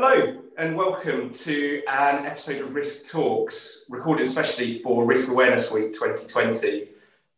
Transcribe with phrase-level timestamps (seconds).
[0.00, 5.92] Hello, and welcome to an episode of Risk Talks, recorded especially for Risk Awareness Week
[5.92, 6.90] 2020.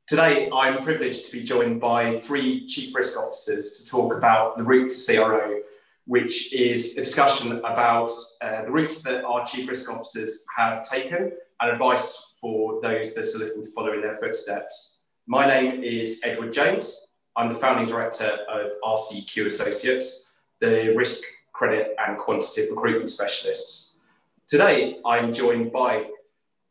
[0.06, 4.62] Today, I'm privileged to be joined by three Chief Risk Officers to talk about the
[4.62, 5.60] route to CRO,
[6.04, 8.12] which is a discussion about
[8.42, 11.32] uh, the routes that our Chief Risk Officers have taken
[11.62, 15.00] and advice for those that are looking to follow in their footsteps.
[15.26, 17.14] My name is Edward James.
[17.36, 21.22] I'm the founding director of RCQ Associates, the risk,
[21.60, 24.00] credit, and quantitative recruitment specialists.
[24.48, 26.06] Today, I'm joined by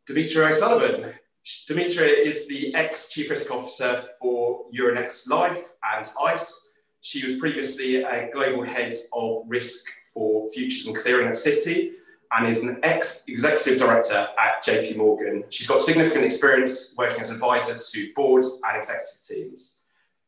[0.07, 1.13] Demetria O'Sullivan.
[1.67, 6.73] Demetria is the ex Chief Risk Officer for Euronext LIFFE and ICE.
[7.01, 11.91] She was previously a global head of risk for futures and clearing at Citi
[12.31, 15.43] and is an ex executive director at JP Morgan.
[15.49, 19.83] She's got significant experience working as advisor to boards and executive teams.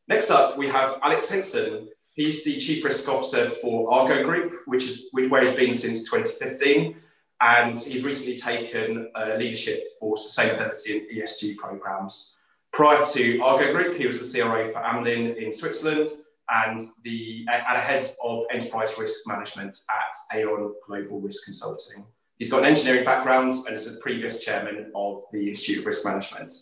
[0.06, 1.88] Next up, we have Alex Henson.
[2.14, 6.96] He's the chief risk officer for Argo Group, which is where he's been since 2015.
[7.40, 12.38] And he's recently taken uh, leadership for sustainability and ESG programs.
[12.72, 16.10] Prior to Argo Group, he was the CRO for Amlin in Switzerland
[16.50, 22.04] and the at a head of enterprise risk management at Aon Global Risk Consulting.
[22.36, 26.04] He's got an engineering background and is a previous chairman of the Institute of Risk
[26.04, 26.54] Management.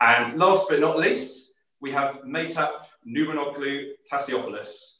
[0.00, 4.98] And last but not least, we have Mehtap Numanoglu Tassiopoulos.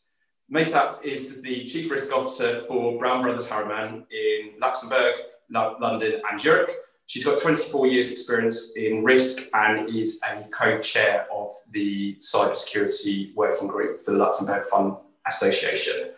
[0.52, 5.14] Mehtap is the Chief Risk Officer for Brown Brothers Harriman in Luxembourg,
[5.50, 6.70] London, and Zurich.
[7.06, 13.68] She's got 24 years experience in risk and is a co-chair of the cybersecurity working
[13.68, 16.10] group for the Luxembourg Fund Association.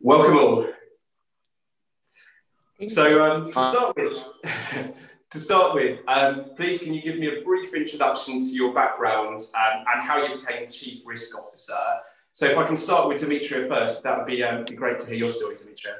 [0.00, 0.66] Welcome all.
[2.86, 4.24] So um, to start with,
[5.30, 9.40] to start with, um, please can you give me a brief introduction to your background
[9.54, 11.72] um, and how you became Chief Risk Officer?
[12.32, 15.06] So if I can start with Demetria first, that would be, um, be great to
[15.06, 15.94] hear your story, Demetria.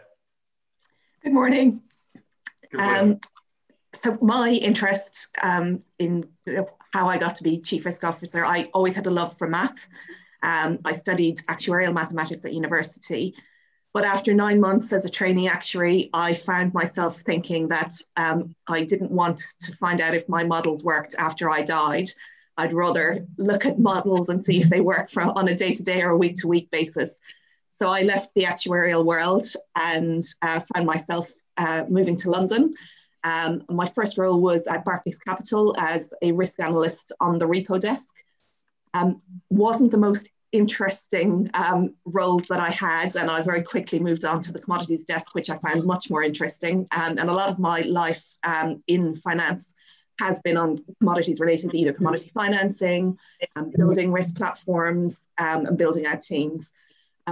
[1.22, 1.82] Good morning.
[2.70, 3.12] Good morning.
[3.12, 3.20] Um,
[3.94, 6.28] so my interest um, in
[6.92, 9.86] how I got to be chief risk officer, I always had a love for math.
[10.42, 13.34] Um, I studied actuarial mathematics at university,
[13.92, 18.84] but after nine months as a trainee actuary, I found myself thinking that um, I
[18.84, 22.08] didn't want to find out if my models worked after I died.
[22.56, 26.10] I'd rather look at models and see if they work for, on a day-to-day or
[26.10, 27.18] a week-to-week basis.
[27.72, 32.74] So I left the actuarial world and uh, found myself uh, moving to London.
[33.24, 37.80] Um, my first role was at Barclays Capital as a risk analyst on the repo
[37.80, 38.14] desk.
[38.94, 44.24] Um, wasn't the most interesting um, roles that I had, and I very quickly moved
[44.24, 46.86] on to the commodities desk, which I found much more interesting.
[46.92, 49.72] and a lot of my life um, in finance
[50.18, 53.18] has been on commodities related, to either commodity financing,
[53.56, 56.70] um, building risk platforms, um, and building out teams.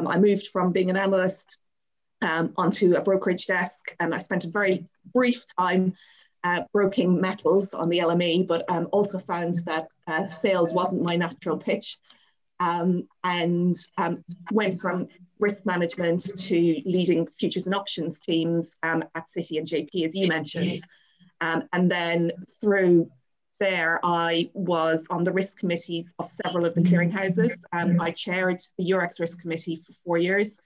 [0.07, 1.59] I moved from being an analyst
[2.23, 3.95] um, onto a brokerage desk.
[4.01, 5.95] And I spent a very brief time
[6.45, 11.17] uh, broking metals on the LME, but um, also found that uh, sales wasn't my
[11.17, 11.99] natural pitch.
[12.61, 15.09] Um, and um, went from
[15.39, 20.27] risk management to leading futures and options teams um, at Citi and JP, as you
[20.27, 20.81] mentioned.
[21.41, 23.11] Um, and then through
[23.61, 27.53] there, I was on the risk committees of several of the clearinghouses.
[27.73, 30.59] Um, I chaired the Eurex risk committee for four years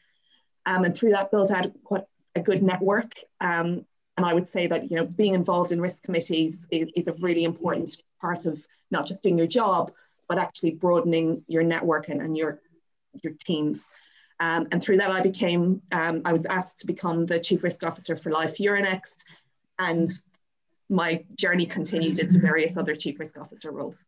[0.67, 2.05] um, and through that built out quite
[2.35, 3.13] a good network.
[3.41, 3.85] And
[4.27, 7.45] I would say that you know being involved in risk committees is, is, a really
[7.45, 9.91] important part of not just doing your job,
[10.33, 12.59] but actually broadening your network and, and your
[13.23, 13.85] your teams.
[14.41, 17.83] Um, and through that, I became um, I was asked to become the chief risk
[17.85, 19.25] officer for LIFFE Euronext,
[19.79, 20.09] and
[20.89, 24.07] my journey continued into various other chief risk officer roles.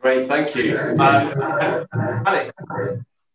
[0.00, 0.78] Great, thank you.
[0.78, 1.86] Um,
[2.26, 2.54] Alex,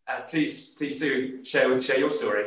[0.08, 2.46] uh, please, please do share share your story.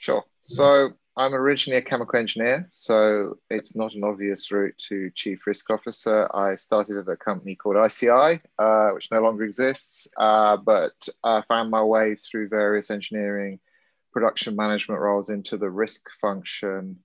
[0.00, 0.24] Sure.
[0.42, 5.70] So I'm originally a chemical engineer, so it's not an obvious route to chief risk
[5.70, 6.28] officer.
[6.34, 11.42] I started at a company called ICI, uh, which no longer exists, uh, but I
[11.42, 13.60] found my way through various engineering
[14.12, 16.98] production management roles into the risk function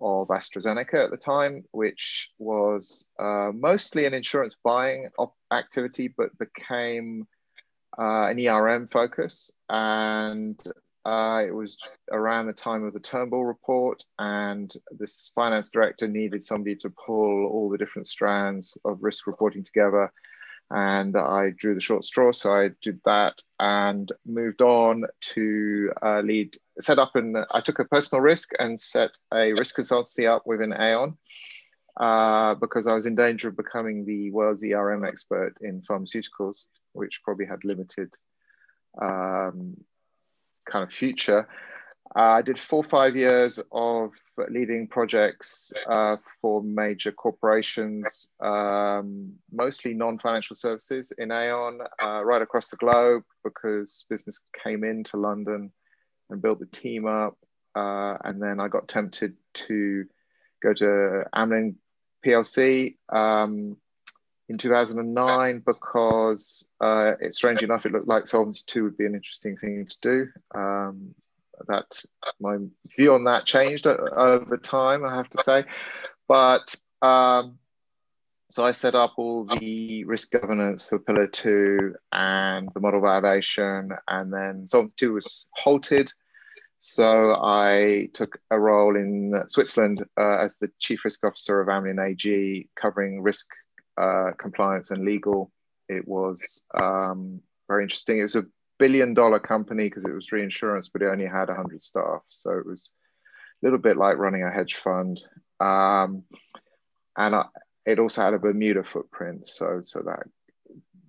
[0.00, 5.10] of AstraZeneca at the time, which was uh, mostly an insurance buying
[5.52, 7.26] activity, but became
[7.98, 10.58] uh, an ERM focus, and
[11.04, 11.78] uh, it was
[12.12, 17.46] around the time of the Turnbull report, and this finance director needed somebody to pull
[17.46, 20.12] all the different strands of risk reporting together.
[20.70, 25.04] And I drew the short straw, so I did that and moved on
[25.34, 29.76] to uh, lead, set up, and I took a personal risk and set a risk
[29.76, 31.18] consultancy up within Aon.
[32.00, 36.64] Uh, because I was in danger of becoming the world's ERM expert in pharmaceuticals
[36.94, 38.12] which probably had limited
[39.00, 39.76] um,
[40.64, 41.48] kind of future.
[42.16, 44.12] Uh, I did four or five years of
[44.48, 52.68] leading projects uh, for major corporations, um, mostly non-financial services in Aon, uh, right across
[52.68, 55.72] the globe, because business came into London
[56.30, 57.36] and built the team up.
[57.74, 60.04] Uh, and then I got tempted to
[60.62, 61.74] go to Amlin
[62.24, 63.76] PLC um,
[64.48, 69.14] in 2009 because uh, it, strangely enough, it looked like Solvency 2 would be an
[69.14, 70.58] interesting thing to do.
[70.58, 71.14] Um,
[71.68, 72.02] that
[72.40, 72.56] my
[72.96, 75.64] view on that changed over time, I have to say.
[76.28, 77.58] But um,
[78.50, 83.96] so I set up all the risk governance for Pillar 2 and the model validation,
[84.08, 86.12] and then Solvency 2 was halted.
[86.80, 91.98] So I took a role in Switzerland uh, as the chief risk officer of Amlin
[91.98, 93.46] AG, covering risk
[93.96, 95.50] uh, compliance and legal.
[95.88, 98.18] It was um, very interesting.
[98.18, 98.46] It was a
[98.78, 102.22] billion dollar company because it was reinsurance, but it only had 100 staff.
[102.28, 102.90] So it was
[103.62, 105.20] a little bit like running a hedge fund.
[105.60, 106.24] Um,
[107.16, 107.46] and I,
[107.86, 109.48] it also had a Bermuda footprint.
[109.48, 110.24] So, so that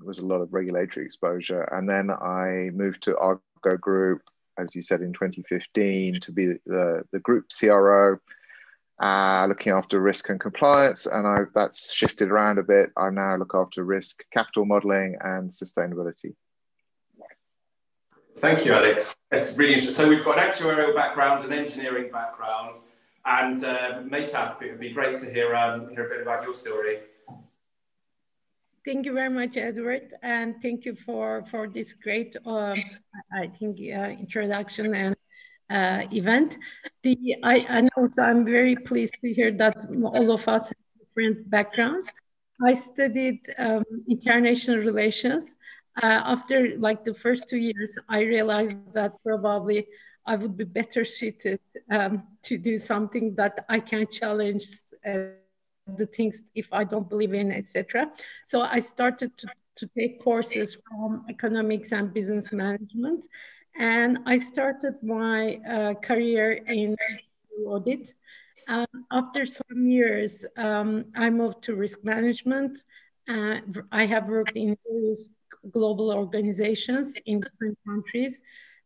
[0.03, 1.63] was a lot of regulatory exposure.
[1.63, 4.21] And then I moved to Argo Group,
[4.57, 8.19] as you said, in 2015 to be the, the group CRO.
[8.97, 12.91] Uh, looking after risk and compliance, and I, that's shifted around a bit.
[12.95, 16.33] I now look after risk, capital modeling, and sustainability.
[18.37, 19.17] Thank you, Alex.
[19.31, 20.05] It's really interesting.
[20.05, 22.77] So we've got an actuarial background, an engineering background,
[23.25, 26.53] and uh, Mehtap, it would be great to hear, um, hear a bit about your
[26.53, 26.99] story.
[28.85, 32.75] Thank you very much, Edward, and thank you for, for this great, uh,
[33.33, 35.15] I think, uh, introduction and
[35.69, 36.57] uh, event.
[37.03, 41.49] The, I, and also I'm very pleased to hear that all of us have different
[41.49, 42.11] backgrounds.
[42.65, 45.57] I studied um, international relations
[46.01, 49.87] uh, after like the first two years, I realized that probably
[50.25, 51.59] I would be better suited
[51.89, 54.65] um, to do something that I can challenge
[55.05, 55.37] uh,
[55.87, 58.11] the things if I don't believe in, etc.
[58.43, 63.27] So I started to, to take courses from economics and business management.
[63.77, 66.95] And I started my uh, career in
[67.65, 68.13] audit.
[68.69, 72.83] Um, after some years, um, I moved to risk management.
[73.27, 73.57] Uh,
[73.91, 75.29] I have worked in various
[75.71, 78.41] global organizations in different countries.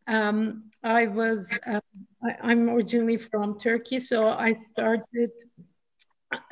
[0.07, 1.81] Um, I was, uh,
[2.23, 5.31] I, am originally from Turkey, so I started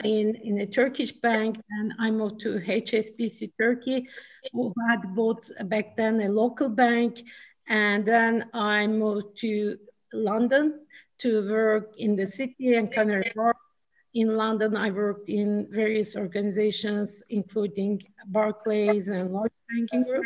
[0.04, 4.08] in, in a Turkish bank and I moved to HSBC Turkey,
[4.52, 7.22] who had both back then a local bank.
[7.68, 9.78] And then I moved to
[10.14, 10.86] London
[11.20, 13.58] to work in the city and Canary Wharf
[14.18, 20.26] in London, I worked in various organizations, including Barclays and Lloyds Banking Group.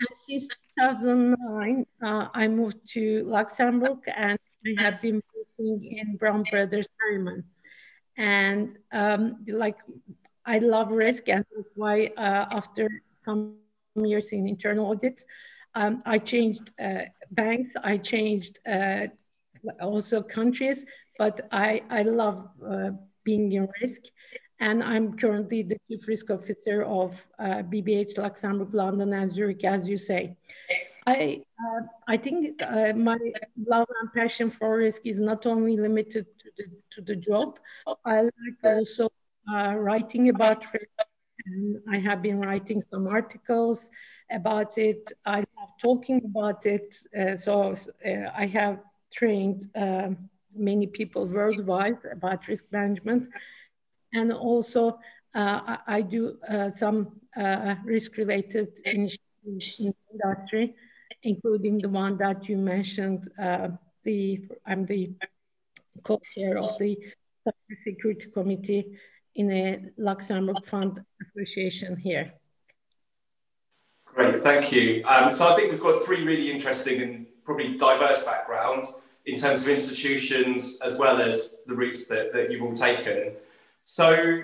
[0.00, 0.48] And since
[0.80, 7.44] 2009, uh, I moved to Luxembourg and I have been working in Brown Brothers Harriman.
[8.16, 9.78] And um, like,
[10.44, 13.56] I love risk, and that's why uh, after some
[13.94, 15.24] years in internal audit,
[15.74, 19.06] um, I changed uh, banks, I changed uh,
[19.80, 20.84] also countries,
[21.18, 22.90] but I, I love uh,
[23.24, 24.02] being in risk.
[24.60, 29.88] And I'm currently the chief risk officer of uh, BBH Luxembourg, London, and Zurich, as
[29.88, 30.36] you say.
[31.04, 33.18] I, uh, I think uh, my
[33.66, 37.58] love and passion for risk is not only limited the, to the job.
[38.04, 38.32] I like
[38.62, 39.08] also
[39.52, 40.86] uh, writing about risk.
[41.46, 43.90] And I have been writing some articles
[44.30, 45.12] about it.
[45.26, 46.96] I love talking about it.
[47.18, 47.74] Uh, so
[48.06, 48.80] uh, I have
[49.12, 53.28] trained um, many people worldwide about risk management.
[54.12, 54.98] And also,
[55.34, 60.74] uh, I, I, do uh, some uh, risk-related initiatives in the industry,
[61.22, 63.28] including the one that you mentioned.
[63.40, 63.68] Uh,
[64.04, 65.12] the I'm the
[66.00, 66.96] co-chair of the
[67.84, 68.98] Security Committee
[69.34, 72.32] in a Luxembourg Fund Association here.
[74.04, 75.02] Great, thank you.
[75.06, 79.62] Um, so I think we've got three really interesting and probably diverse backgrounds in terms
[79.62, 83.32] of institutions as well as the routes that, that you've all taken.
[83.82, 84.42] So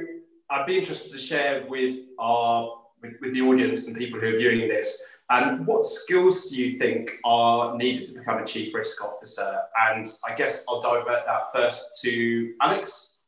[0.49, 4.37] I'd be interested to share with our with, with the audience and people who are
[4.37, 8.75] viewing this, and um, what skills do you think are needed to become a chief
[8.75, 9.59] risk officer?
[9.91, 13.21] And I guess I'll divert that first to Alex.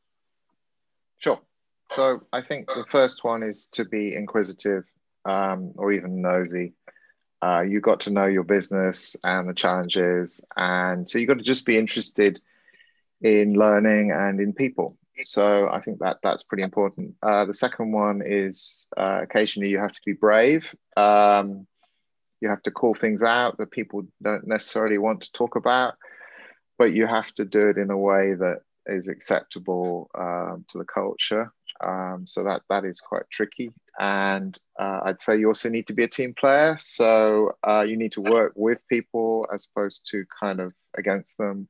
[1.18, 1.40] Sure.
[1.90, 4.84] So I think the first one is to be inquisitive
[5.26, 6.72] um, or even nosy.
[7.42, 11.44] Uh, you got to know your business and the challenges, and so you got to
[11.44, 12.40] just be interested
[13.22, 14.96] in learning and in people.
[15.24, 17.14] So I think that that's pretty important.
[17.22, 20.64] Uh, the second one is uh, occasionally you have to be brave.
[20.96, 21.66] Um,
[22.40, 25.94] you have to call things out that people don't necessarily want to talk about.
[26.78, 30.84] but you have to do it in a way that is acceptable um, to the
[30.84, 31.52] culture.
[31.84, 33.70] Um, so that that is quite tricky.
[33.98, 36.78] And uh, I'd say you also need to be a team player.
[36.80, 41.68] So uh, you need to work with people as opposed to kind of against them.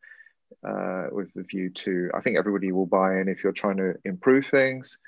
[0.67, 3.95] Uh, with the view to, I think everybody will buy in if you're trying to
[4.05, 4.99] improve things.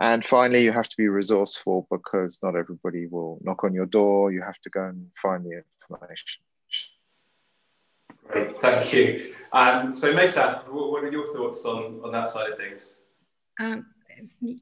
[0.00, 4.30] And finally, you have to be resourceful because not everybody will knock on your door.
[4.30, 6.40] You have to go and find the information.
[8.28, 9.34] Great, thank you.
[9.52, 13.04] Um, so, Meta, what are your thoughts on, on that side of things?
[13.58, 13.86] Um,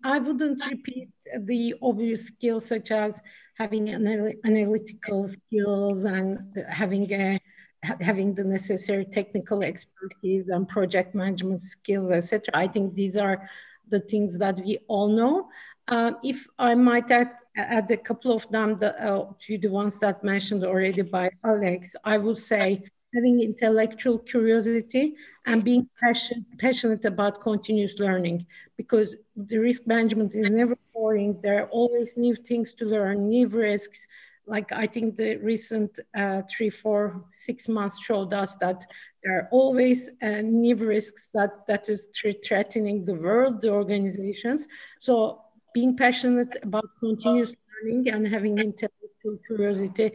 [0.04, 1.10] I wouldn't repeat
[1.40, 3.20] the obvious skills such as
[3.58, 7.40] having analytical skills and having a,
[7.82, 12.42] having the necessary technical expertise and project management skills, etc.
[12.54, 13.48] I think these are
[13.88, 15.48] the things that we all know.
[15.88, 20.00] Uh, if I might add, add a couple of them the, uh, to the ones
[20.00, 22.82] that mentioned already by Alex, I would say
[23.14, 25.14] having intellectual curiosity
[25.46, 31.38] and being passion, passionate about continuous learning because the risk management is never boring.
[31.40, 34.06] There are always new things to learn, new risks.
[34.46, 38.86] Like I think the recent uh, three, four, six months showed us that
[39.22, 42.08] there are always uh, new risks that, that is
[42.44, 44.68] threatening the world, the organizations.
[45.00, 45.42] So
[45.74, 50.12] being passionate about continuous learning and having intellectual curiosity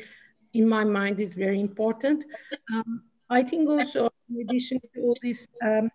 [0.54, 2.26] in my mind is very important.
[2.74, 5.90] Um, I think also in addition to all this, um,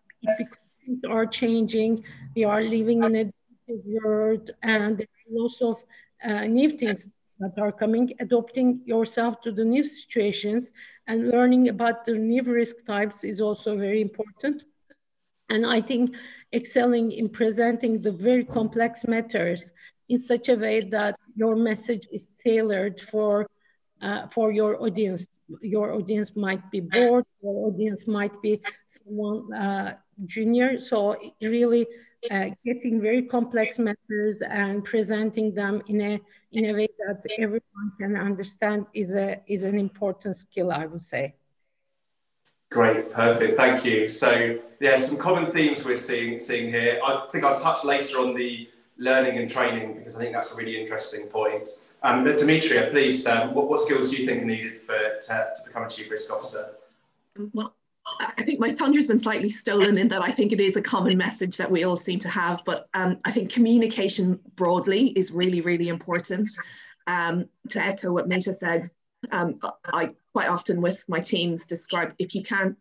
[0.85, 3.33] things are changing, we are living in a
[3.85, 5.83] world and there are lots of
[6.25, 10.73] uh, new things that are coming, adopting yourself to the new situations
[11.07, 14.65] and learning about the new risk types is also very important.
[15.49, 16.17] And I think
[16.53, 19.73] excelling in presenting the very complex matters
[20.09, 23.47] in such a way that your message is tailored for
[24.03, 25.27] uh, for your audience.
[25.63, 30.81] Your audience might be bored, your audience might be someone uh, junior.
[30.81, 31.87] So really
[32.31, 36.21] uh, getting very complex matters and presenting them in a
[36.53, 41.03] in a way that everyone can understand is a is an important skill, I would
[41.03, 41.35] say.
[42.71, 44.09] Great, perfect, thank you.
[44.09, 47.01] So yeah, some common themes we're seeing seeing here.
[47.05, 48.69] I think I'll touch later on the
[48.99, 51.69] learning and training because I think that's a really interesting point.
[52.03, 55.29] Um, but Demetria, please, um, what, what skills do you think are needed for to,
[55.29, 56.77] to become a chief risk officer?
[57.53, 57.75] Well,
[58.21, 61.17] I think my thunder's been slightly stolen in that I think it is a common
[61.19, 65.61] message that we all seem to have, but um, I think communication broadly is really,
[65.61, 66.49] really important.
[67.07, 68.89] Um, to echo what Meta said,
[69.31, 69.59] um,
[69.93, 72.79] I quite often with my teams describe if you can't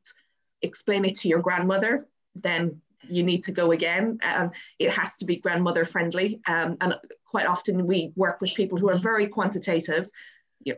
[0.62, 4.20] explain it to your grandmother, then you need to go again.
[4.24, 6.42] Um, it has to be grandmother friendly.
[6.48, 10.10] Um, and quite often we work with people who are very quantitative,
[10.66, 10.76] you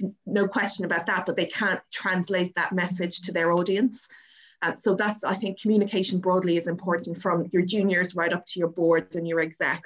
[0.00, 4.06] know, no question about that, but they can't translate that message to their audience.
[4.62, 8.60] Uh, so that's, I think, communication broadly is important from your juniors right up to
[8.60, 9.82] your board and your exec.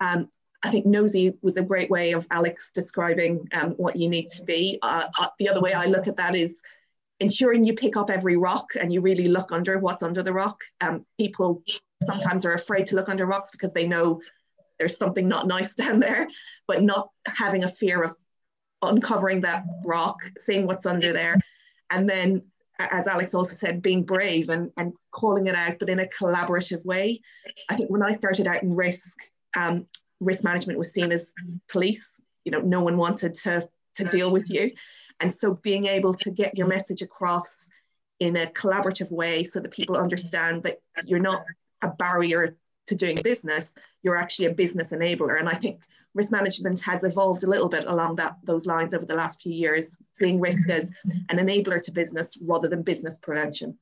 [0.00, 0.30] Um,
[0.62, 4.42] I think nosy was a great way of Alex describing um, what you need to
[4.44, 4.78] be.
[4.82, 6.62] Uh, uh, the other way I look at that is
[7.18, 10.60] ensuring you pick up every rock and you really look under what's under the rock.
[10.80, 11.62] Um, people
[12.04, 14.20] sometimes are afraid to look under rocks because they know
[14.78, 16.28] there's something not nice down there,
[16.66, 18.14] but not having a fear of
[18.82, 21.36] uncovering that rock, seeing what's under there,
[21.90, 22.42] and then,
[22.78, 26.84] as Alex also said, being brave and, and calling it out, but in a collaborative
[26.84, 27.22] way.
[27.70, 29.16] I think when I started out in risk,
[29.56, 29.86] um,
[30.20, 31.32] risk management was seen as
[31.68, 32.20] police.
[32.44, 34.72] You know, no one wanted to to deal with you.
[35.20, 37.68] And so being able to get your message across
[38.20, 41.42] in a collaborative way so that people understand that you're not
[41.82, 42.56] a barrier
[42.86, 45.38] to doing business, you're actually a business enabler.
[45.38, 45.80] And I think
[46.16, 49.52] risk management has evolved a little bit along that those lines over the last few
[49.52, 50.90] years, seeing risk as
[51.28, 53.78] an enabler to business rather than business prevention.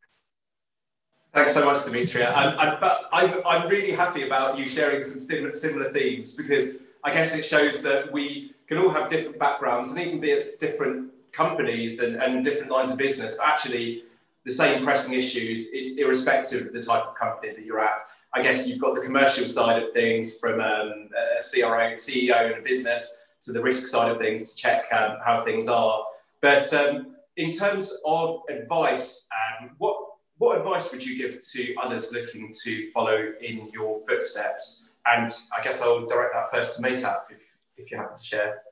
[1.32, 2.32] Thanks so much, Demetria.
[2.34, 2.78] Um, I'm,
[3.12, 5.20] I'm, I'm really happy about you sharing some
[5.54, 10.00] similar themes because I guess it shows that we can all have different backgrounds and
[10.00, 14.04] even be at different companies and, and different lines of business, but actually
[14.44, 18.00] the same pressing issues is irrespective of the type of company that you're at.
[18.34, 22.58] I guess you've got the commercial side of things from um, a CRO, CEO in
[22.58, 26.04] a business to the risk side of things to check um, how things are.
[26.40, 29.96] But um, in terms of advice, um, what
[30.38, 34.90] what advice would you give to others looking to follow in your footsteps?
[35.06, 37.40] And I guess I'll direct that first to Mehtap if,
[37.76, 38.62] if you happen to share.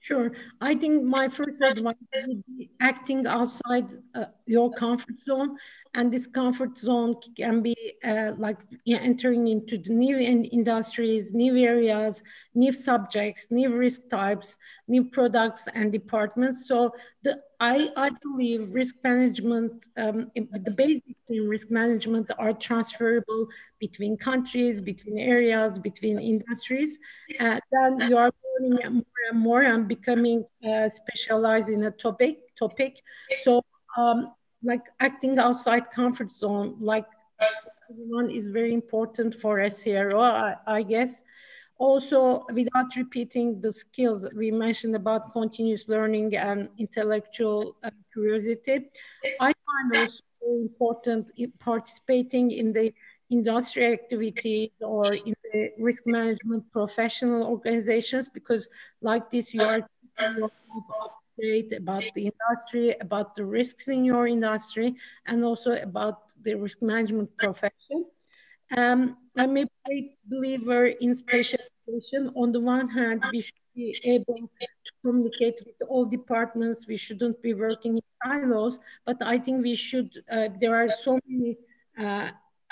[0.00, 0.32] Sure.
[0.60, 1.94] I think my first advice
[2.26, 5.50] would be acting outside uh, your comfort zone
[5.94, 11.54] and this comfort zone can be uh, like entering into the new in industries new
[11.72, 12.22] areas
[12.62, 14.58] new subjects new risk types
[14.94, 16.78] new products and departments so
[17.24, 17.32] the
[17.62, 23.46] I, I believe risk management, um, the basics in risk management are transferable
[23.78, 26.98] between countries, between areas, between industries.
[27.40, 32.38] Uh, then you are learning more and more and becoming uh, specialized in a topic.
[32.58, 33.00] topic.
[33.44, 33.62] So
[33.96, 34.32] um,
[34.62, 37.06] like acting outside comfort zone, like
[37.88, 41.22] one is very important for a CRO, I, I guess.
[41.78, 48.88] Also, without repeating the skills we mentioned about continuous learning and intellectual uh, curiosity,
[49.40, 52.94] I find also important in participating in the
[53.30, 58.68] industry activities or in the risk management professional organizations because
[59.00, 59.88] like this you are
[61.38, 64.94] update about the industry, about the risks in your industry,
[65.26, 68.04] and also about the risk management profession.
[68.76, 72.32] Um, I'm a great believer in specialization.
[72.36, 74.66] On the one hand, we should be able to
[75.04, 76.86] communicate with all departments.
[76.86, 81.18] We shouldn't be working in silos, but I think we should, uh, there are so
[81.26, 81.56] many
[81.98, 82.30] uh,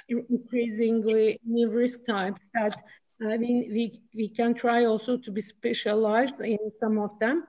[0.09, 2.83] increasingly new risk types that
[3.23, 7.45] I mean, we, we can try also to be specialized in some of them.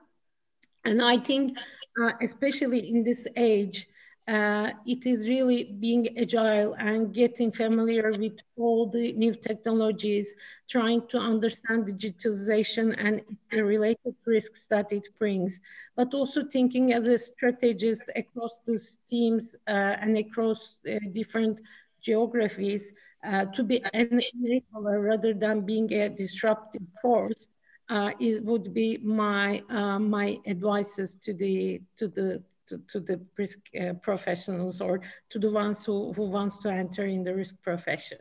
[0.84, 1.58] And I think,
[2.00, 3.88] uh, especially in this age,
[4.28, 10.34] uh, it is really being agile and getting familiar with all the new technologies,
[10.70, 13.20] trying to understand digitalization and
[13.50, 15.60] the related risks that it brings,
[15.96, 21.60] but also thinking as a strategist across the teams uh, and across uh, different
[22.00, 22.92] geographies
[23.24, 27.46] uh, to be an enabler rather than being a disruptive force.
[27.92, 33.20] Uh, it would be my uh, my advices to the to the to, to the
[33.36, 37.54] risk uh, professionals or to the ones who, who wants to enter in the risk
[37.62, 38.16] profession.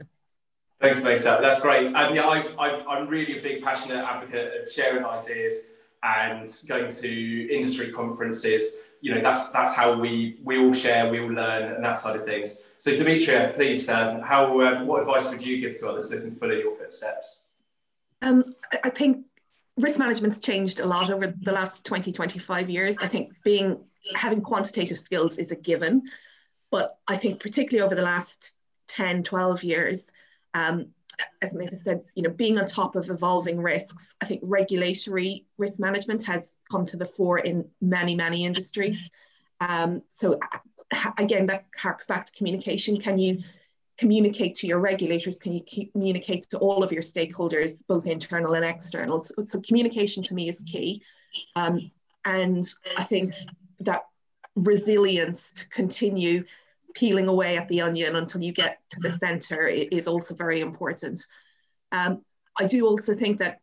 [0.81, 1.39] Thanks, Mesa.
[1.41, 1.85] That's great.
[1.85, 5.71] And yeah, I've, I've, I'm really a big passionate advocate of sharing ideas
[6.03, 8.79] and going to industry conferences.
[8.99, 12.17] You know, that's that's how we we all share, we all learn, and that side
[12.17, 12.71] of things.
[12.77, 16.35] So, Demetria, please, um, how um, what advice would you give to others looking to
[16.37, 17.51] follow your footsteps?
[18.21, 18.53] Um,
[18.83, 19.25] I think
[19.77, 22.97] risk management's changed a lot over the last 20, 25 years.
[22.99, 23.83] I think being
[24.15, 26.03] having quantitative skills is a given,
[26.69, 28.57] but I think particularly over the last
[28.87, 30.09] 10, 12 years,
[30.53, 30.87] um,
[31.41, 35.79] as Mesa said, you know, being on top of evolving risks, I think regulatory risk
[35.79, 39.09] management has come to the fore in many, many industries.
[39.59, 40.39] Um, so
[41.17, 42.99] again, that harks back to communication.
[42.99, 43.43] Can you
[44.01, 45.37] communicate to your regulators?
[45.37, 45.61] Can you
[45.91, 49.19] communicate to all of your stakeholders, both internal and external?
[49.19, 51.03] So, so communication to me is key.
[51.55, 51.91] Um,
[52.25, 52.65] and
[52.97, 53.31] I think
[53.81, 54.05] that
[54.55, 56.43] resilience to continue
[56.95, 61.23] peeling away at the onion until you get to the center is also very important.
[61.91, 62.23] Um,
[62.59, 63.59] I do also think that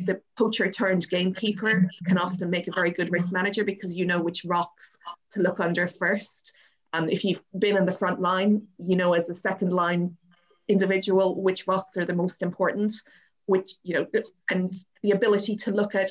[0.00, 4.20] the poacher turned gamekeeper can often make a very good risk manager because you know
[4.20, 4.98] which rocks
[5.30, 6.52] to look under first.
[6.96, 10.16] Um, if you've been in the front line, you know as a second line
[10.68, 12.92] individual which rocks are the most important,
[13.46, 14.06] which you know,
[14.50, 16.10] and the ability to look at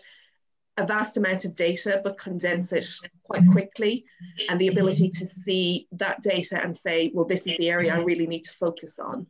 [0.77, 2.85] a vast amount of data but condense it
[3.23, 4.03] quite quickly
[4.49, 7.99] and the ability to see that data and say well this is the area i
[7.99, 9.25] really need to focus on.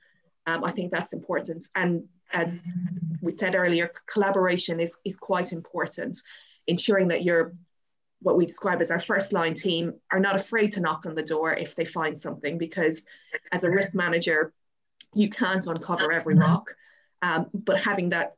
[0.48, 1.66] Um, i think that's important.
[1.76, 2.60] And as
[3.22, 6.18] we said earlier collaboration is, is quite important
[6.68, 7.54] ensuring that you're
[8.22, 11.24] what we describe as our first line team are not afraid to knock on the
[11.24, 13.06] door if they find something because
[13.52, 14.54] as a risk manager
[15.14, 16.76] you can't uncover every rock
[17.22, 18.36] um, but having that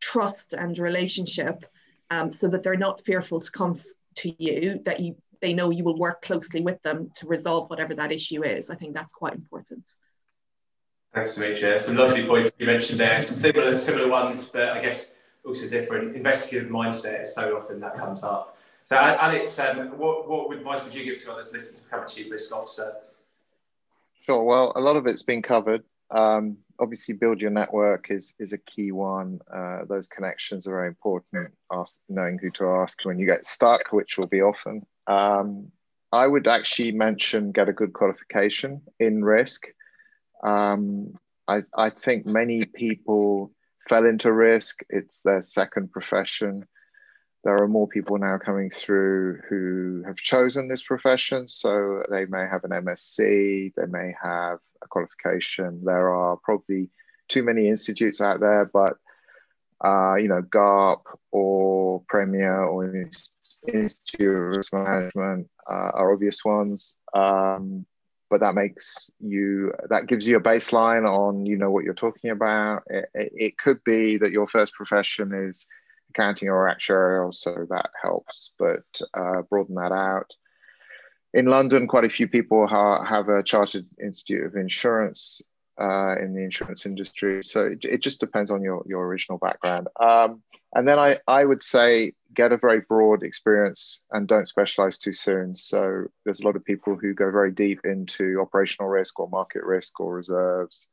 [0.00, 1.64] trust and relationship
[2.10, 3.78] um, so that they're not fearful to come
[4.16, 7.94] to you, that you they know you will work closely with them to resolve whatever
[7.94, 8.68] that issue is.
[8.68, 9.94] I think that's quite important.
[11.14, 11.78] Thanks, Demetria.
[11.78, 13.18] Some lovely points you mentioned there.
[13.20, 16.14] Some similar, similar ones, but I guess also different.
[16.14, 18.58] Investigative mindset is so often that comes up.
[18.90, 22.08] So, Alex, um, what, what advice would you give to others looking to become a
[22.08, 22.92] chief risk officer?
[24.26, 24.42] Sure.
[24.42, 25.84] Well, a lot of it's been covered.
[26.10, 29.38] Um, obviously build your network is is a key one.
[29.48, 31.52] Uh, those connections are very important.
[31.72, 34.84] Ask, knowing who to ask when you get stuck, which will be often.
[35.06, 35.70] Um,
[36.10, 39.68] I would actually mention get a good qualification in risk.
[40.42, 41.14] Um,
[41.46, 43.52] I, I think many people
[43.88, 44.80] fell into risk.
[44.88, 46.66] It's their second profession.
[47.42, 51.48] There are more people now coming through who have chosen this profession.
[51.48, 55.82] So they may have an MSc, they may have a qualification.
[55.84, 56.90] There are probably
[57.28, 58.98] too many institutes out there, but
[59.82, 63.08] uh, you know, GARP or PRMIA or
[63.66, 66.96] Institute of Risk Management uh, are obvious ones.
[67.14, 67.86] Um,
[68.28, 72.30] but that makes you that gives you a baseline on you know what you're talking
[72.30, 75.66] about it, it, it, could be that your first profession is
[76.10, 78.52] accounting or actuarial so that helps.
[78.58, 80.30] But uh, broaden that out.
[81.32, 85.40] In london quite a few people ha- have a chartered institute of insurance
[85.80, 87.42] uh, in the insurance industry.
[87.42, 89.88] So it, it, just depends on your, your original background.
[89.98, 90.42] Um,
[90.74, 95.12] and then I, I would say get a very broad experience and don't specialize too
[95.12, 95.56] soon.
[95.56, 99.64] So there's a lot of people who go very deep into operational risk or market
[99.64, 100.88] risk or reserves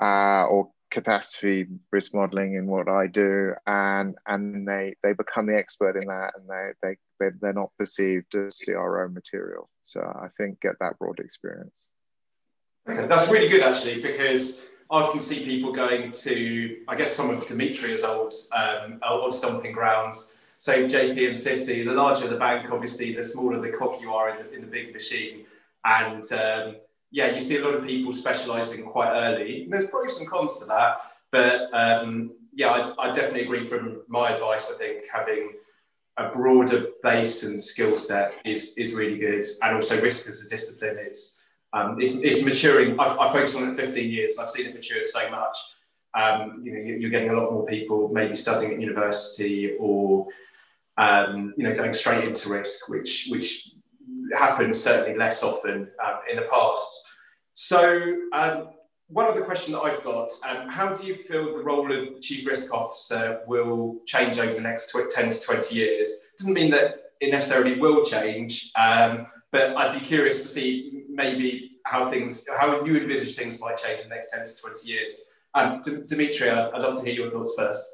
[0.00, 5.56] uh, or catastrophe risk modeling in what I do, and and they they become the
[5.56, 9.68] expert in that, and they they, they they're not perceived as CRO material.
[9.82, 11.76] So I think get that broad experience.
[12.88, 17.30] Okay, that's really good actually because I often see people going to, I guess, some
[17.30, 21.84] of Dimitri's old um, old stomping grounds, say JP and Citi.
[21.84, 24.68] The larger the bank, obviously, the smaller the cog you are in the, in the
[24.68, 25.46] big machine.
[25.84, 26.76] And um,
[27.14, 29.68] yeah, you see a lot of people specialising quite early.
[29.70, 30.96] There's pros and cons to that,
[31.30, 33.62] but um, yeah, I, I definitely agree.
[33.62, 35.48] From my advice, I think having
[36.16, 40.50] a broader base and skill set is is really good, and also risk as a
[40.50, 40.96] discipline.
[40.98, 41.40] It's
[41.72, 42.98] um, it's, it's, maturing.
[42.98, 45.56] I've, I've, focused on it 15 years and I've seen it mature so much.
[46.14, 50.28] Um, you know, you're getting a lot more people maybe studying at university or,
[50.96, 53.70] um, you know, going straight into risk, which, which
[54.36, 57.03] happens certainly less often um, in the past.
[57.54, 58.70] So um,
[59.08, 62.46] one other question that I've got, um, how do you feel the role of chief
[62.46, 66.28] risk officer will change over the next 10 to 20 years?
[66.36, 72.10] Doesn't mean that it necessarily will change, but I'd be curious to see maybe how
[72.10, 75.20] things, how you envisage things might change in the next 10 to 20 years.
[75.54, 77.88] Um, D- Dimitri, I'd, I'd, love to hear your thoughts first.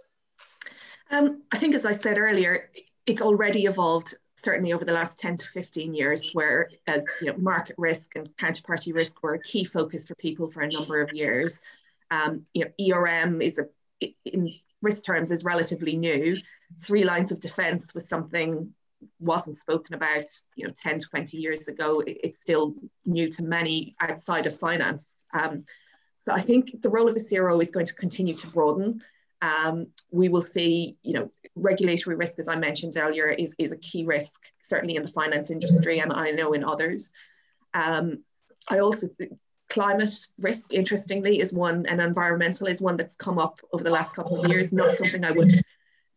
[1.11, 2.71] Um, I think, as I said earlier,
[3.05, 7.39] it's already evolved certainly over the last 10 to 15 years, where as you know,
[7.39, 11.13] market risk and counterparty risk were a key focus for people for a number of
[11.13, 11.61] years.
[12.11, 13.67] Um, you know, ERM is a
[14.25, 14.51] in
[14.83, 16.37] risk terms is relatively new.
[16.81, 18.73] Three lines of defense was something
[19.19, 20.25] wasn't spoken about
[20.57, 22.75] you know 10 20 years ago it's still
[23.07, 25.65] new to many outside of finance um,
[26.19, 29.01] so i think the role of the cro is going to continue to broaden
[29.43, 33.77] um, we will see you know regulatory risk as i mentioned earlier is, is a
[33.79, 37.13] key risk certainly in the finance industry and i know in others
[37.75, 38.23] um,
[38.69, 39.33] i also think
[39.69, 44.15] climate risk interestingly is one and environmental is one that's come up over the last
[44.15, 45.55] couple of years not something i would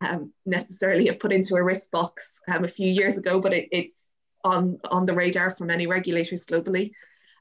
[0.04, 3.68] um, necessarily have put into a risk box um, a few years ago, but it,
[3.72, 4.08] it's
[4.42, 6.92] on, on the radar for many regulators globally.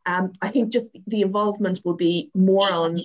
[0.06, 2.98] Um, I think just the involvement will be more on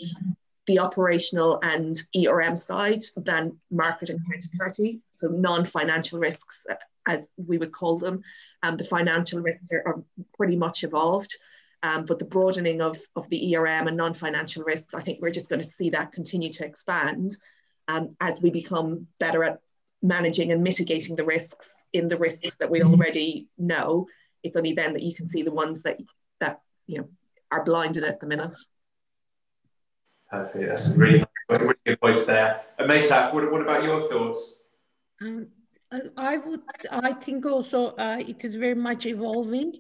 [0.69, 6.67] the operational and ERM side than market and counterparty, so non-financial risks,
[7.07, 8.23] as we would call them.
[8.63, 10.05] Um, the financial risks are, are
[10.37, 11.35] pretty much evolved,
[11.83, 15.49] um, but the broadening of, of the ERM and non-financial risks, I think we're just
[15.49, 17.37] going to see that continue to expand
[17.89, 19.61] um, as we become better at
[20.03, 24.07] managing and mitigating the risks in the risks that we already know,
[24.43, 25.99] it's only then that you can see the ones that
[26.41, 27.09] that you know
[27.51, 28.53] are blinded at the minute.
[30.31, 30.69] Perfect.
[30.69, 32.61] That's really, really good points there.
[32.79, 34.69] And what, what about your thoughts?
[35.21, 35.49] Um,
[36.17, 36.61] I would.
[36.91, 39.73] I think also uh, it is very much evolving.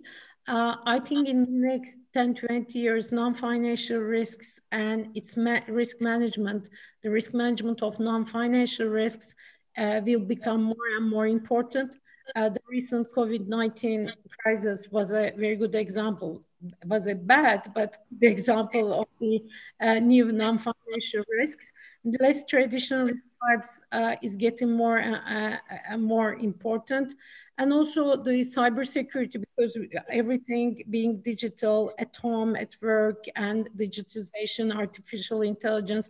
[0.46, 6.00] Uh, I think in the next 10, 20 years, non-financial risks and its ma risk
[6.00, 6.70] management,
[7.02, 9.34] the risk management of non-financial risks
[9.76, 11.94] uh, will become more and more important.
[12.34, 14.10] Uh, the recent COVID-19
[14.42, 16.42] crisis was a very good example.
[16.86, 19.40] Was a bad, but the example of the
[19.80, 21.72] uh, new non-financial risks.
[22.04, 25.60] Less traditional types uh, is getting more and
[25.92, 27.14] uh, more important
[27.58, 29.76] and also the cybersecurity because
[30.10, 36.08] everything being digital at home, at work, and digitization, artificial intelligence,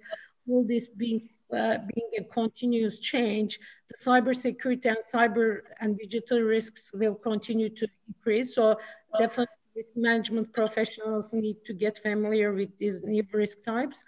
[0.49, 3.59] all this being uh, being a continuous change,
[3.89, 8.55] the cybersecurity and cyber and digital risks will continue to increase.
[8.55, 8.79] So
[9.19, 13.99] definitely risk management professionals need to get familiar with these new risk types.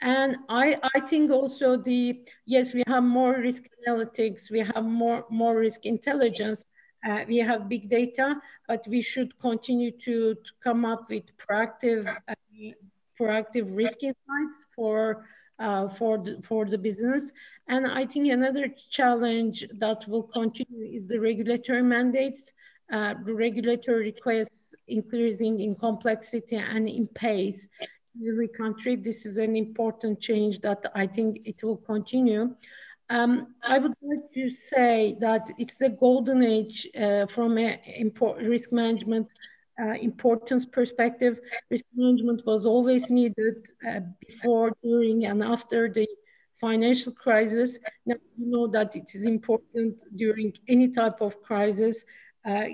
[0.00, 2.04] And I, I think also the,
[2.44, 6.64] yes, we have more risk analytics, we have more, more risk intelligence,
[7.08, 12.02] uh, we have big data, but we should continue to, to come up with proactive,
[12.28, 12.34] uh,
[13.18, 15.24] proactive risk insights for
[15.58, 17.30] uh, for the, for the business.
[17.68, 22.52] And I think another challenge that will continue is the regulatory mandates.
[22.92, 27.66] Uh, regulatory requests increasing in complexity and in pace
[28.14, 28.96] in every country.
[28.96, 32.54] This is an important change that I think it will continue.
[33.08, 37.80] Um, I would like to say that it's a golden age uh, from a
[38.40, 39.32] risk management
[39.80, 41.40] uh, importance perspective.
[41.70, 46.06] Risk management was always needed uh, before, during, and after the
[46.60, 47.78] financial crisis.
[48.06, 52.04] Now you know that it is important during any type of crisis,
[52.44, 52.64] uh,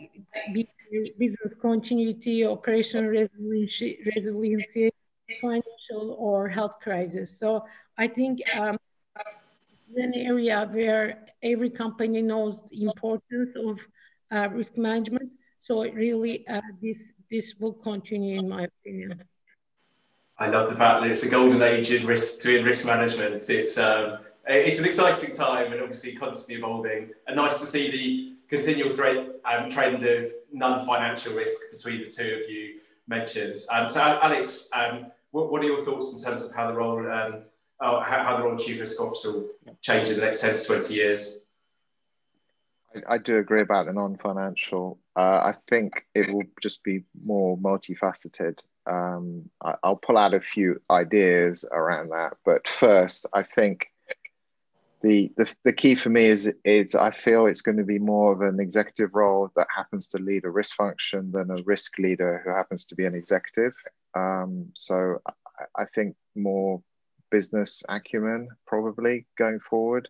[1.19, 4.91] business continuity, operational resiliency,
[5.41, 7.39] financial or health crisis.
[7.39, 7.65] So
[7.97, 8.79] I think um,
[9.97, 13.81] an area where every company knows the importance of
[14.31, 15.31] uh, risk management.
[15.63, 19.23] So really, uh, this this will continue, in my opinion.
[20.39, 23.35] I love the fact that it's a golden age in risk to in risk management.
[23.51, 27.11] It's um, it's an exciting time and obviously constantly evolving.
[27.27, 32.41] And nice to see the continual threat, um, trend of non-financial risk between the two
[32.43, 33.59] of you mentioned.
[33.73, 36.99] Um, so, Alex, um, what, what, are your thoughts in terms of how the role
[37.11, 37.43] um,
[37.81, 39.49] how, how the role of chief risk officer will
[39.81, 41.47] change in the next ten to twenty years?
[43.09, 44.99] I, do agree about the non-financial.
[45.15, 48.59] Uh, I think it will just be more multifaceted.
[48.87, 53.89] Um, I, will pull out a few ideas around that, but first, I think
[55.03, 58.33] the, the the key for me is is I feel it's going to be more
[58.33, 62.43] of an executive role that happens to lead a risk function than a risk leader
[62.45, 63.75] who happens to be an executive.
[64.15, 66.83] Um, so I, I think more
[67.31, 70.09] business acumen probably going forward.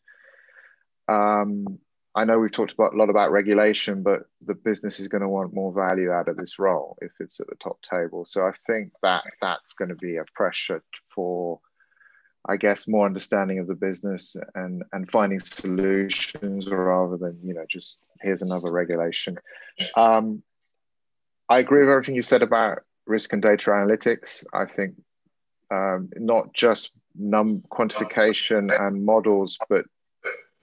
[1.09, 1.79] Um,
[2.14, 5.29] I know we've talked about a lot about regulation, but the business is going to
[5.29, 8.24] want more value out of this role if it's at the top table.
[8.24, 11.61] So I think that that's going to be a pressure for,
[12.46, 17.64] I guess, more understanding of the business and and finding solutions rather than you know
[17.68, 19.38] just here's another regulation.
[19.96, 20.42] Um,
[21.48, 24.44] I agree with everything you said about risk and data analytics.
[24.53, 24.94] I think
[25.70, 29.85] um, not just num quantification and models, but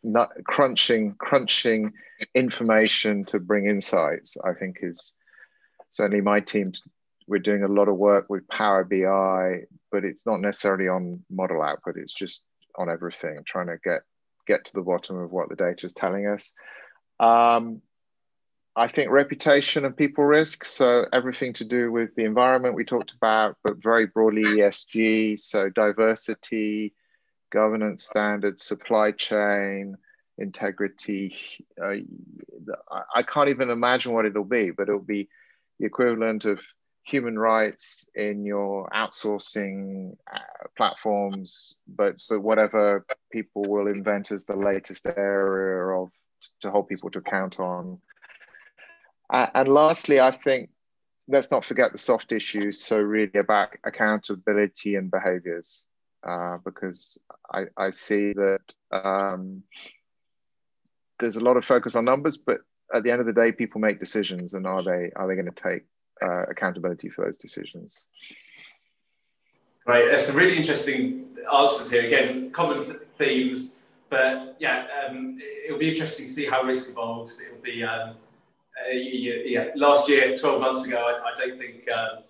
[0.05, 1.91] not crunching crunching
[2.35, 5.13] information to bring insights i think is
[5.91, 6.83] certainly my team's
[7.27, 11.61] we're doing a lot of work with power bi but it's not necessarily on model
[11.61, 12.43] output it's just
[12.77, 14.01] on everything trying to get
[14.47, 16.51] get to the bottom of what the data is telling us
[17.19, 17.81] um,
[18.75, 23.11] i think reputation and people risk so everything to do with the environment we talked
[23.11, 26.93] about but very broadly esg so diversity
[27.55, 29.95] governance standards, supply chain,
[30.37, 31.33] integrity.
[31.81, 31.95] Uh,
[33.15, 35.29] I can't even imagine what it'll be, but it'll be
[35.79, 36.61] the equivalent of
[37.05, 44.55] human rights in your outsourcing uh, platforms, but so whatever people will invent as the
[44.55, 46.09] latest area of
[46.61, 47.99] to hold people to account on.
[49.29, 50.69] Uh, and lastly, I think
[51.27, 52.83] let's not forget the soft issues.
[52.83, 55.83] So really about accountability and behaviors
[56.27, 57.19] uh, because
[57.51, 59.63] I, I see that um,
[61.19, 62.59] there's a lot of focus on numbers, but
[62.93, 65.51] at the end of the day, people make decisions, and are they are they going
[65.51, 65.83] to take
[66.21, 68.03] uh, accountability for those decisions?
[69.85, 72.05] Right, there's some really interesting answers here.
[72.05, 77.39] Again, common themes, but yeah, um, it'll be interesting to see how risk evolves.
[77.41, 78.15] It'll be um,
[78.77, 82.23] uh, yeah, last year, 12 months ago, I, I don't think um,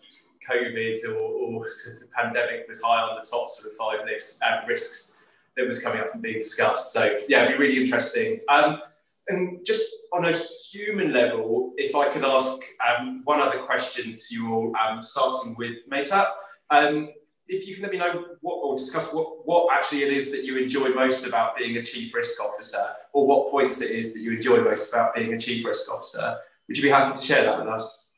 [0.50, 4.06] COVID or, or sort of the pandemic was high on the top sort of five
[4.06, 5.24] lists, um, risks
[5.58, 6.94] that was coming up and being discussed.
[6.94, 8.42] So yeah, it'd be really interesting.
[8.50, 8.82] Um,
[9.28, 10.32] and just on a
[10.72, 15.56] human level, if I could ask um, one other question to you all, um, starting
[15.58, 16.30] with Meta,
[16.70, 17.10] um,
[17.48, 20.46] if you can let me know what, or discuss what, what actually it is that
[20.46, 24.22] you enjoy most about being a chief risk officer, or what points it is that
[24.22, 26.38] you enjoy most about being a chief risk officer.
[26.68, 28.14] Would you be happy to share that with us?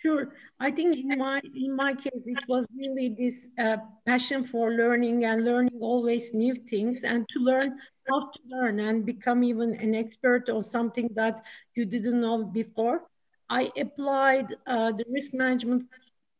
[0.00, 0.32] Sure.
[0.62, 5.24] I think in my in my case, it was really this uh, passion for learning
[5.24, 7.76] and learning always new things and to learn
[8.08, 11.42] how to learn and become even an expert on something that
[11.74, 13.02] you didn't know before.
[13.50, 15.82] I applied uh, the risk management,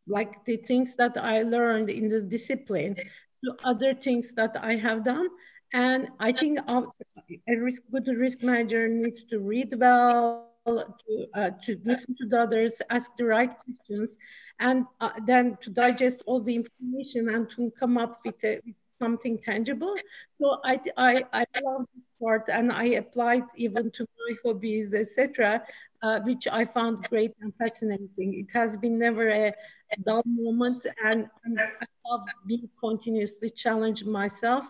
[0.07, 5.05] like the things that I learned in the discipline, to other things that I have
[5.05, 5.27] done.
[5.75, 11.81] And I think a risk, good risk manager needs to read well, to, uh, to
[11.85, 14.17] listen to the others, ask the right questions,
[14.61, 18.77] and uh, then to digest all the information and to come up with, a, with
[19.01, 19.95] something tangible.
[20.41, 25.63] So I, I, I love this part and I applied even to my hobbies, etc.,
[26.03, 28.35] uh, which I found great and fascinating.
[28.35, 34.07] It has been never a, a dull moment and, and, I love being continuously challenged
[34.07, 34.69] myself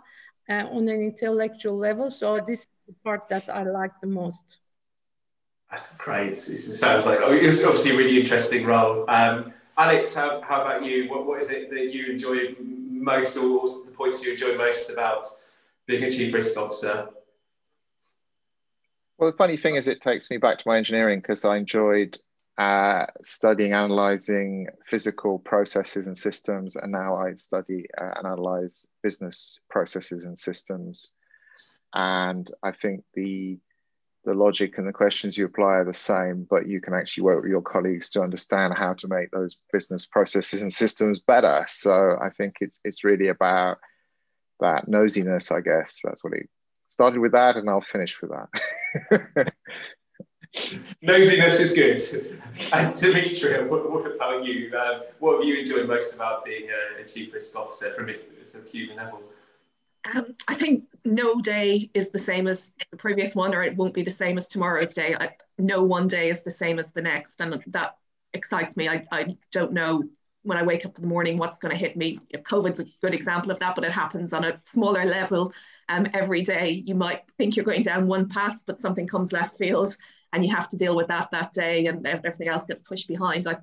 [0.50, 2.10] uh, on an intellectual level.
[2.10, 4.58] So this is the part that I like the most.
[5.72, 6.32] That's great.
[6.32, 9.06] It sounds like oh, it's obviously a really interesting role.
[9.08, 11.08] Um, Alex, how, how about you?
[11.08, 15.26] What, what is it that you enjoy most, or the points you enjoy most about
[15.86, 17.08] being a chief risk officer?
[19.16, 22.18] Well, the funny thing is, it takes me back to my engineering because I enjoyed
[22.58, 29.58] uh, studying, analyzing physical processes and systems, and now I study uh, and analyze business
[29.70, 31.12] processes and systems.
[31.94, 33.58] And I think the
[34.24, 37.42] the logic and the questions you apply are the same, but you can actually work
[37.42, 41.64] with your colleagues to understand how to make those business processes and systems better.
[41.68, 43.78] So I think it's it's really about
[44.60, 46.00] that nosiness, I guess.
[46.04, 46.48] That's what it
[46.88, 49.52] started with that, and I'll finish with that.
[51.02, 52.38] Nosiness is good.
[52.72, 54.72] And Demetria, what, what about you?
[54.76, 58.12] Um, what have you enjoyed most about being a, a chief risk officer from a,
[58.12, 59.22] a human level?
[60.04, 63.94] Um, I think no day is the same as the previous one, or it won't
[63.94, 65.14] be the same as tomorrow's day.
[65.14, 67.96] I, no one day is the same as the next, and that
[68.34, 68.88] excites me.
[68.88, 70.02] I, I don't know
[70.42, 72.18] when I wake up in the morning what's going to hit me.
[72.34, 75.52] COVID's a good example of that, but it happens on a smaller level
[75.88, 76.82] um, every day.
[76.84, 79.96] You might think you're going down one path, but something comes left field,
[80.32, 83.46] and you have to deal with that that day, and everything else gets pushed behind.
[83.46, 83.58] I,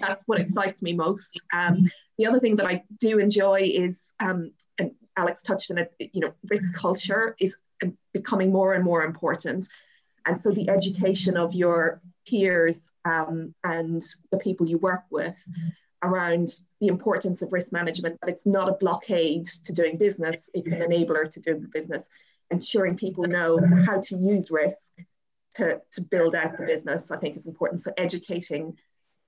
[0.00, 1.40] that's what excites me most.
[1.52, 4.50] Um, the other thing that I do enjoy is, um,
[5.16, 7.56] Alex touched on it, you know, risk culture is
[8.12, 9.66] becoming more and more important.
[10.26, 15.36] And so the education of your peers um, and the people you work with
[16.02, 16.48] around
[16.80, 20.80] the importance of risk management, that it's not a blockade to doing business, it's an
[20.80, 22.08] enabler to doing business,
[22.50, 24.92] ensuring people know how to use risk
[25.56, 27.80] to, to build out the business, I think is important.
[27.80, 28.76] So educating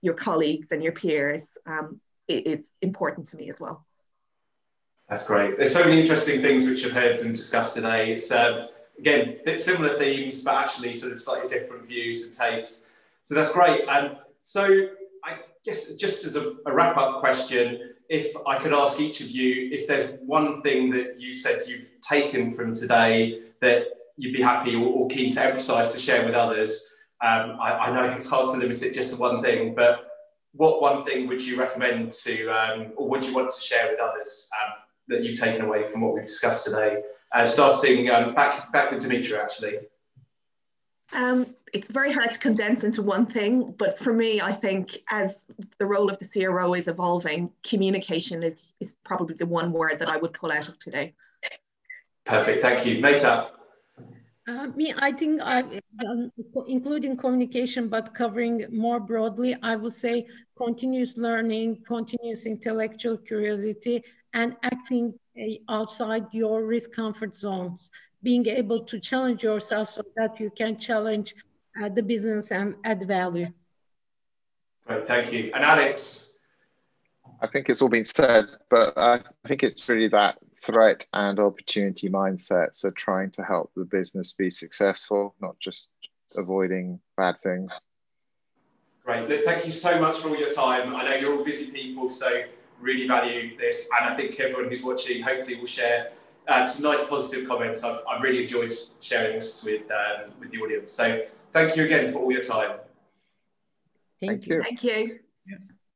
[0.03, 3.86] your colleagues and your peers um, is important to me as well.
[5.09, 5.57] That's great.
[5.57, 8.12] There's so many interesting things which I've heard and discussed today.
[8.12, 12.87] It's um, again similar themes, but actually sort of slightly different views and takes.
[13.23, 13.83] So that's great.
[13.83, 14.88] And um, so
[15.25, 19.31] I guess just as a, a wrap up question, if I could ask each of
[19.31, 24.42] you if there's one thing that you said you've taken from today that you'd be
[24.42, 26.97] happy or, or keen to emphasise to share with others.
[27.23, 30.09] Um, I, I, know it's hard to limit it just to one thing, but
[30.53, 34.01] what one thing would you recommend to, um, or would you want to share with
[34.01, 34.73] others um,
[35.09, 37.03] that you've taken away from what we've discussed today?
[37.33, 39.79] Uh, starting um, back back with Demetria, actually.
[41.12, 45.47] Um, it's very hard to condense into one thing, but for me, I think as
[45.79, 50.09] the role of the CRO is evolving, communication is, is probably the one word that
[50.09, 51.14] I would pull out of today.
[52.25, 52.99] Perfect, thank you.
[52.99, 53.51] Mehtap.
[54.49, 55.62] Uh, me, I think, I,
[56.07, 56.31] um,
[56.69, 64.05] including communication, but covering more broadly, I would say continuous learning, continuous intellectual curiosity,
[64.37, 67.90] and acting uh, outside your risk comfort zones,
[68.22, 71.35] being able to challenge yourself so that you can challenge
[71.83, 73.49] uh, the business and add value.
[74.87, 75.51] Great, thank you.
[75.55, 76.29] And Alex?
[77.40, 82.09] I think it's all been said, but I think it's really that threat and opportunity
[82.09, 82.68] mindset.
[82.75, 85.90] So trying to help the business be successful, not just
[86.37, 87.72] avoiding bad things.
[89.05, 89.29] Great.
[89.29, 90.94] Look, thank you so much for all your time.
[90.94, 92.42] I know you're all busy people, so
[92.81, 93.89] really value this.
[93.99, 96.12] And I think everyone who's watching hopefully will share
[96.49, 97.83] uh, some nice positive comments.
[97.85, 100.93] I've, I've really enjoyed sharing this with, um, with the audience.
[100.93, 102.79] So thank you again for all your time.
[104.21, 104.57] Thank, thank you.
[104.57, 104.62] you.
[104.62, 105.26] Thank you.